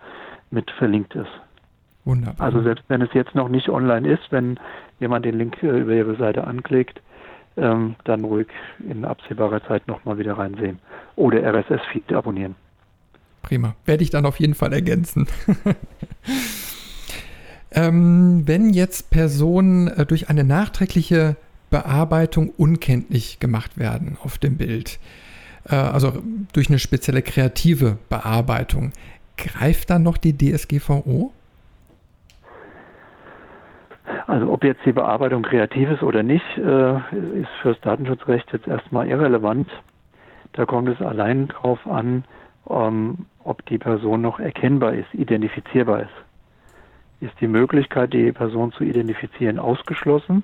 [0.52, 1.32] mit verlinkt ist.
[2.06, 2.46] Wunderbar.
[2.46, 4.60] Also selbst wenn es jetzt noch nicht online ist, wenn
[5.00, 7.02] jemand den Link äh, über Ihre Seite anklickt,
[7.56, 8.48] ähm, dann ruhig
[8.90, 10.80] in absehbarer Zeit nochmal wieder reinsehen.
[11.16, 12.56] Oder RSS-Feed abonnieren.
[13.42, 13.76] Prima.
[13.86, 15.28] Werde ich dann auf jeden Fall ergänzen.
[17.74, 21.36] ähm, wenn jetzt Personen äh, durch eine nachträgliche
[21.70, 25.00] Bearbeitung unkenntlich gemacht werden auf dem Bild,
[25.70, 26.22] äh, also
[26.54, 28.92] durch eine spezielle kreative Bearbeitung,
[29.38, 31.32] greift dann noch die DSGVO?
[34.28, 36.96] Also ob jetzt die Bearbeitung kreativ ist oder nicht, äh,
[37.40, 39.70] ist fürs Datenschutzrecht jetzt erstmal irrelevant.
[40.54, 42.24] Da kommt es allein darauf an,
[42.70, 46.14] ähm, ob die Person noch erkennbar ist, identifizierbar ist.
[47.24, 50.44] Ist die Möglichkeit, die Person zu identifizieren, ausgeschlossen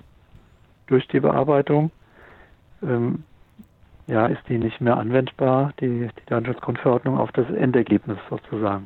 [0.87, 1.91] durch die Bearbeitung?
[2.81, 3.25] Ähm,
[4.07, 8.85] ja, ist die nicht mehr anwendbar, die, die Datenschutzgrundverordnung, auf das Endergebnis sozusagen.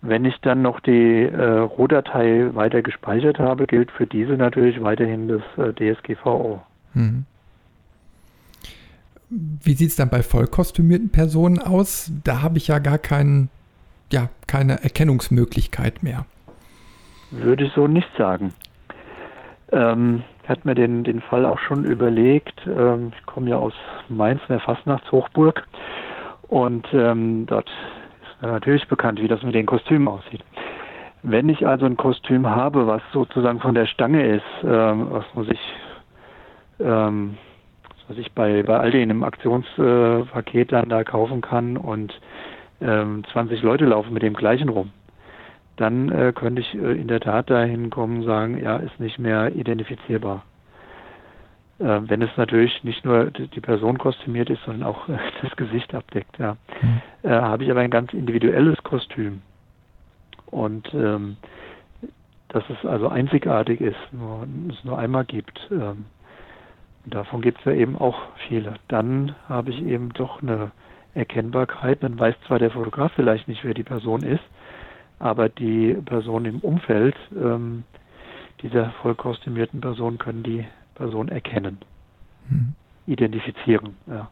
[0.00, 5.28] Wenn ich dann noch die äh, Rohdatei weiter gespeichert habe, gilt für diese natürlich weiterhin
[5.28, 6.62] das äh, DSGVO.
[6.94, 7.26] Mhm.
[9.28, 12.10] Wie sieht es dann bei vollkostümierten Personen aus?
[12.24, 13.50] Da habe ich ja gar keinen,
[14.10, 16.24] ja, keine Erkennungsmöglichkeit mehr.
[17.32, 18.52] Würde ich so nicht sagen.
[19.72, 22.60] Ähm, ich hatte mir den, den Fall auch schon überlegt.
[22.66, 23.72] Ähm, ich komme ja aus
[24.08, 25.66] Mainz, in der Fastnachtshochburg.
[26.48, 30.44] Und ähm, dort ist natürlich bekannt, wie das mit den Kostümen aussieht.
[31.22, 35.46] Wenn ich also ein Kostüm habe, was sozusagen von der Stange ist, ähm, was man
[35.46, 35.60] sich,
[36.80, 37.38] ähm,
[38.08, 42.12] was ich bei, bei Aldi in einem Aktionspaket dann da kaufen kann und
[42.82, 44.90] ähm, 20 Leute laufen mit dem gleichen rum,
[45.76, 49.18] dann äh, könnte ich äh, in der Tat dahin kommen und sagen, ja, ist nicht
[49.18, 50.44] mehr identifizierbar.
[51.78, 55.94] Äh, wenn es natürlich nicht nur die Person kostümiert ist, sondern auch äh, das Gesicht
[55.94, 56.38] abdeckt.
[56.38, 56.56] Ja.
[56.80, 57.30] Mhm.
[57.30, 59.42] Habe ich aber ein ganz individuelles Kostüm.
[60.46, 61.36] Und ähm,
[62.48, 65.58] dass es also einzigartig ist, nur, es nur einmal gibt.
[65.70, 66.04] Ähm,
[67.06, 68.74] davon gibt es ja eben auch viele.
[68.88, 70.70] Dann habe ich eben doch eine
[71.14, 72.02] Erkennbarkeit.
[72.02, 74.44] Dann weiß zwar der Fotograf vielleicht nicht, wer die Person ist,
[75.22, 77.84] aber die Person im Umfeld ähm,
[78.60, 81.78] dieser voll kostümierten Person können die Person erkennen,
[82.48, 82.74] hm.
[83.06, 83.96] identifizieren.
[84.08, 84.28] Ja.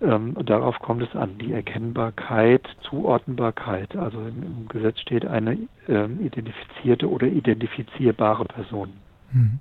[0.00, 3.94] Ähm, darauf kommt es an, die Erkennbarkeit, Zuordnbarkeit.
[3.94, 8.94] Also im, im Gesetz steht eine ähm, identifizierte oder identifizierbare Person.
[9.32, 9.60] Hm.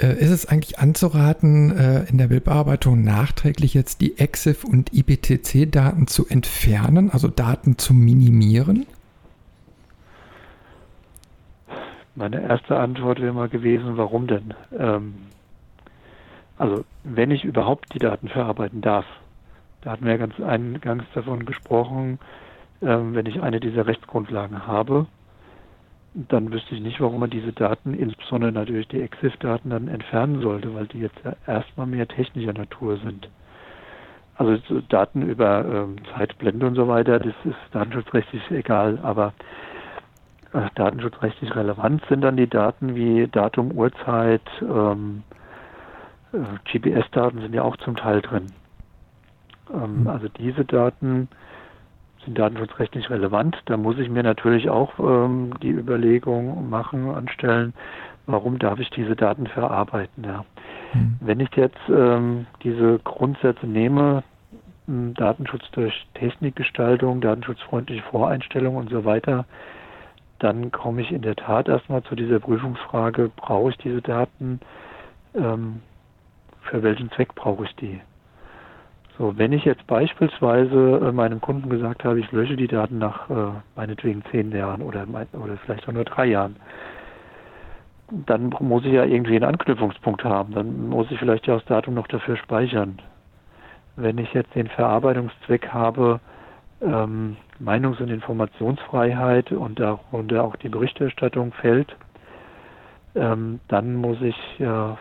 [0.00, 6.06] Äh, ist es eigentlich anzuraten, äh, in der Bildbearbeitung nachträglich jetzt die EXIF und IPTC-Daten
[6.06, 8.86] zu entfernen, also Daten zu minimieren?
[12.14, 14.54] Meine erste Antwort wäre mal gewesen, warum denn?
[14.78, 15.14] Ähm,
[16.56, 19.04] also wenn ich überhaupt die Daten verarbeiten darf,
[19.82, 22.18] da hatten wir ja ganz eingangs davon gesprochen,
[22.82, 25.06] ähm, wenn ich eine dieser Rechtsgrundlagen habe,
[26.14, 30.74] dann wüsste ich nicht, warum man diese Daten, insbesondere natürlich die EXIF-Daten, dann entfernen sollte,
[30.74, 33.28] weil die jetzt erstmal mehr technischer Natur sind.
[34.34, 39.34] Also Daten über ähm, Zeitblende und so weiter, das ist datenschutzrechtlich egal, aber
[40.52, 45.22] äh, datenschutzrechtlich relevant sind dann die Daten wie Datum, Uhrzeit, ähm,
[46.32, 46.38] äh,
[46.72, 48.46] GPS-Daten sind ja auch zum Teil drin.
[49.72, 50.06] Ähm, mhm.
[50.08, 51.28] also diese Daten
[52.24, 53.56] sind datenschutzrechtlich relevant.
[53.66, 57.72] Da muss ich mir natürlich auch ähm, die Überlegung machen, anstellen,
[58.26, 60.24] warum darf ich diese Daten verarbeiten.
[60.24, 60.44] Ja.
[60.92, 61.16] Mhm.
[61.20, 64.22] Wenn ich jetzt ähm, diese Grundsätze nehme,
[64.86, 69.44] Datenschutz durch Technikgestaltung, datenschutzfreundliche Voreinstellungen und so weiter,
[70.40, 74.60] dann komme ich in der Tat erstmal zu dieser Prüfungsfrage, brauche ich diese Daten,
[75.34, 75.80] ähm,
[76.62, 78.00] für welchen Zweck brauche ich die?
[79.20, 83.28] So, wenn ich jetzt beispielsweise äh, meinem Kunden gesagt habe, ich lösche die Daten nach
[83.28, 86.56] äh, meinetwegen zehn Jahren oder, oder vielleicht auch nur drei Jahren,
[88.10, 90.54] dann muss ich ja irgendwie einen Anknüpfungspunkt haben.
[90.54, 92.98] Dann muss ich vielleicht ja das Datum noch dafür speichern.
[93.94, 96.20] Wenn ich jetzt den Verarbeitungszweck habe,
[96.80, 101.94] ähm, Meinungs- und Informationsfreiheit und darunter auch die Berichterstattung fällt,
[103.14, 104.96] ähm, dann muss ich ja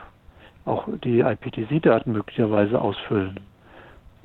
[0.66, 3.40] auch die IPTC-Daten möglicherweise ausfüllen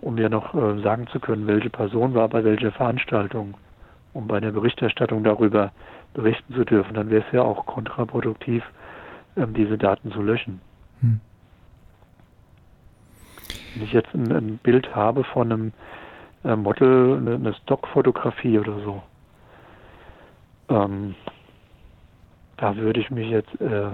[0.05, 3.55] um ja noch äh, sagen zu können, welche Person war bei welcher Veranstaltung,
[4.13, 5.73] um bei der Berichterstattung darüber
[6.13, 8.63] berichten zu dürfen, dann wäre es ja auch kontraproduktiv,
[9.37, 10.61] ähm, diese Daten zu löschen.
[11.01, 11.21] Hm.
[13.75, 15.73] Wenn ich jetzt ein, ein, Bild habe von einem
[16.45, 19.03] äh, Model, eine, eine Stockfotografie oder so,
[20.69, 21.15] ähm,
[22.59, 23.89] da würde ich mich jetzt, äh,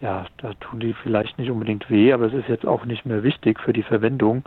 [0.00, 3.22] ja, da tun die vielleicht nicht unbedingt weh, aber es ist jetzt auch nicht mehr
[3.22, 4.42] wichtig für die Verwendung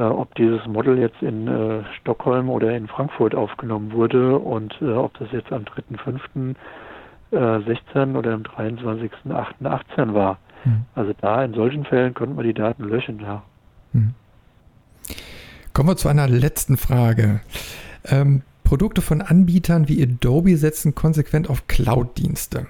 [0.00, 5.18] ob dieses Model jetzt in äh, Stockholm oder in Frankfurt aufgenommen wurde und äh, ob
[5.18, 6.54] das jetzt am 3.5.
[7.32, 10.38] 16 oder am 23.8.18 war.
[10.62, 10.84] Hm.
[10.94, 13.42] Also da in solchen Fällen konnten wir die Daten löschen, ja.
[13.92, 14.14] Hm.
[15.72, 17.40] Kommen wir zu einer letzten Frage.
[18.04, 22.66] Ähm, Produkte von Anbietern wie Adobe setzen konsequent auf Cloud-Dienste.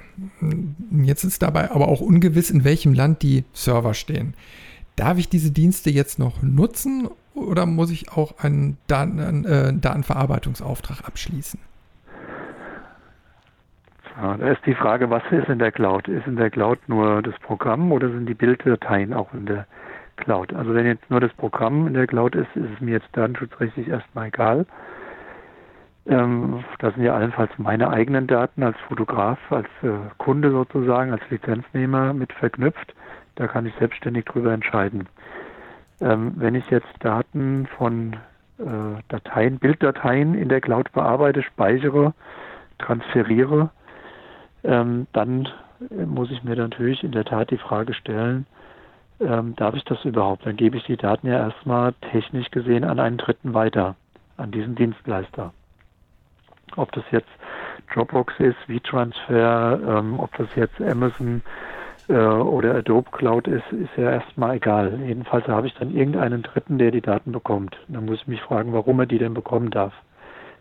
[0.91, 4.35] Jetzt ist dabei aber auch ungewiss, in welchem Land die Server stehen.
[4.97, 11.07] Darf ich diese Dienste jetzt noch nutzen oder muss ich auch einen Daten, äh, Datenverarbeitungsauftrag
[11.07, 11.61] abschließen?
[14.21, 16.09] Ja, da ist die Frage, was ist in der Cloud?
[16.09, 19.67] Ist in der Cloud nur das Programm oder sind die Bilddateien auch in der
[20.17, 20.55] Cloud?
[20.55, 23.89] Also wenn jetzt nur das Programm in der Cloud ist, ist es mir jetzt datenschutzrechtlich
[23.89, 24.65] erstmal egal.
[26.07, 31.23] Ähm, das sind ja allenfalls meine eigenen Daten als Fotograf, als äh, Kunde sozusagen, als
[31.29, 32.95] Lizenznehmer mit verknüpft.
[33.37, 35.09] Da kann ich selbstständig drüber entscheiden.
[36.01, 38.15] Ähm, wenn ich jetzt Daten von
[38.59, 42.13] äh, Dateien, Bilddateien in der Cloud bearbeite, speichere,
[42.79, 43.71] transferiere,
[44.65, 45.49] ähm, dann
[46.07, 48.47] muss ich mir natürlich in der Tat die Frage stellen,
[49.21, 50.47] ähm, darf ich das überhaupt?
[50.47, 53.97] Dann gebe ich die Daten ja erstmal technisch gesehen an einen Dritten weiter,
[54.37, 55.53] an diesen Dienstleister.
[56.77, 57.29] Ob das jetzt
[57.93, 61.43] Dropbox ist, WeTransfer, ähm, ob das jetzt Amazon
[62.09, 64.99] äh, oder Adobe Cloud ist, ist ja erstmal egal.
[65.07, 67.77] Jedenfalls habe ich dann irgendeinen Dritten, der die Daten bekommt.
[67.89, 69.93] Dann muss ich mich fragen, warum er die denn bekommen darf.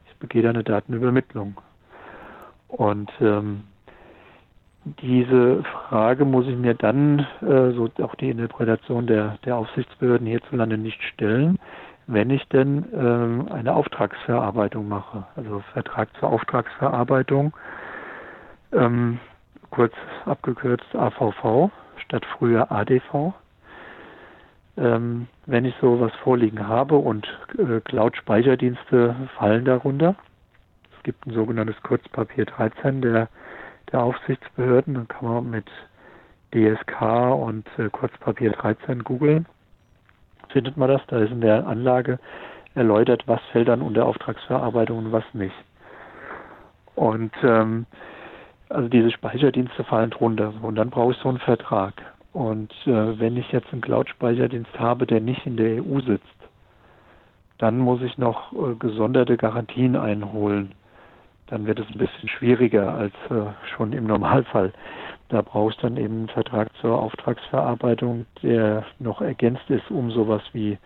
[0.08, 1.56] Ich begehe da eine Datenübermittlung.
[2.68, 3.64] Und ähm,
[5.02, 10.78] diese Frage muss ich mir dann, äh, so auch die Interpretation der, der Aufsichtsbehörden hierzulande
[10.78, 11.58] nicht stellen,
[12.08, 17.54] wenn ich denn ähm, eine Auftragsverarbeitung mache, also Vertrag zur Auftragsverarbeitung,
[18.74, 19.20] ähm,
[19.76, 19.94] kurz
[20.26, 23.34] abgekürzt AVV statt früher ADV.
[24.78, 30.16] Ähm, wenn ich sowas vorliegen habe und äh, Cloud-Speicherdienste fallen darunter,
[30.98, 33.30] es gibt ein sogenanntes Kurzpapier 13 der,
[33.92, 35.68] der Aufsichtsbehörden, dann kann man mit
[36.54, 37.02] DSK
[37.34, 39.46] und äh, Kurzpapier 13 googeln
[40.50, 41.02] findet man das.
[41.08, 42.18] Da ist in der Anlage
[42.76, 45.56] erläutert, was fällt dann unter Auftragsverarbeitung und was nicht.
[46.96, 47.86] Und ähm,
[48.70, 50.54] also diese Speicherdienste fallen drunter.
[50.62, 51.94] Und dann brauche ich so einen Vertrag.
[52.34, 56.36] Und äh, wenn ich jetzt einen Cloud-Speicherdienst habe, der nicht in der EU sitzt,
[57.58, 60.74] dann muss ich noch äh, gesonderte Garantien einholen.
[61.48, 64.74] Dann wird es ein bisschen schwieriger als äh, schon im Normalfall.
[65.30, 70.42] Da brauchst du dann eben einen Vertrag zur Auftragsverarbeitung, der noch ergänzt ist um sowas
[70.54, 70.78] wie,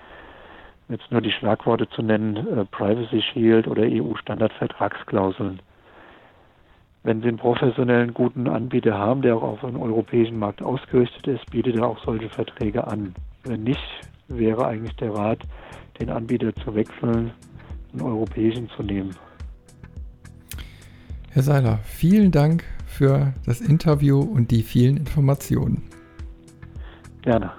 [0.87, 5.59] jetzt nur die Schlagworte zu nennen, äh, Privacy Shield oder EU-Standardvertragsklauseln.
[7.03, 11.49] Wenn Sie einen professionellen, guten Anbieter haben, der auch auf den europäischen Markt ausgerichtet ist,
[11.49, 13.13] bietet er auch solche Verträge an.
[13.45, 13.79] Wenn nicht,
[14.27, 15.39] wäre eigentlich der Rat,
[15.99, 17.31] den Anbieter zu wechseln,
[17.93, 19.15] einen europäischen zu nehmen.
[21.31, 25.83] Herr Seiler, vielen Dank für das Interview und die vielen Informationen.
[27.21, 27.51] Gerne.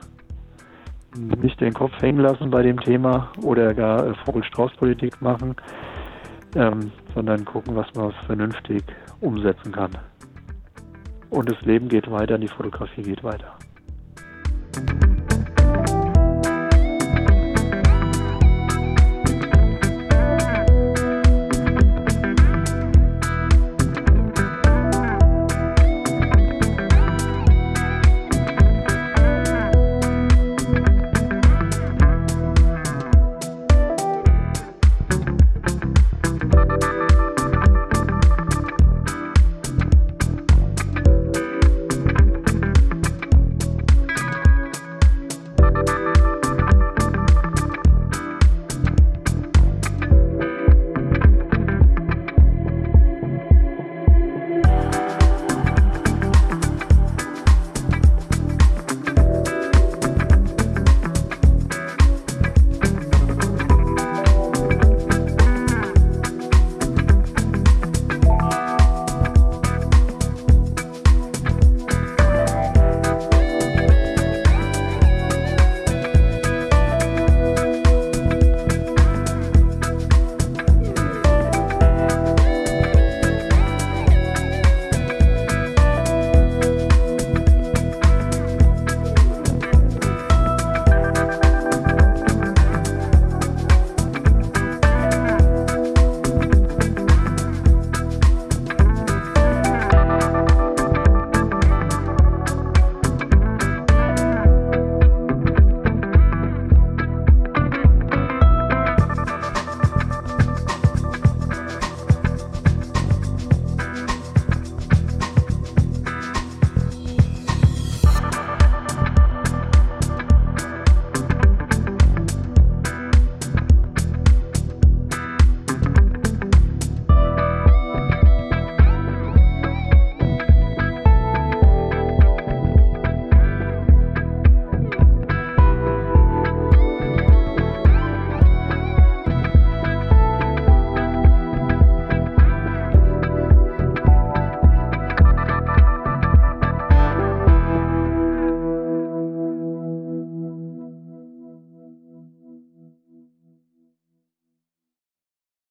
[1.40, 5.56] Nicht den Kopf hängen lassen bei dem Thema oder gar äh, Vogel-Strauß-Politik machen,
[6.54, 8.84] ähm, sondern gucken, was man vernünftig
[9.20, 9.92] umsetzen kann.
[11.30, 13.56] Und das Leben geht weiter, die Fotografie geht weiter.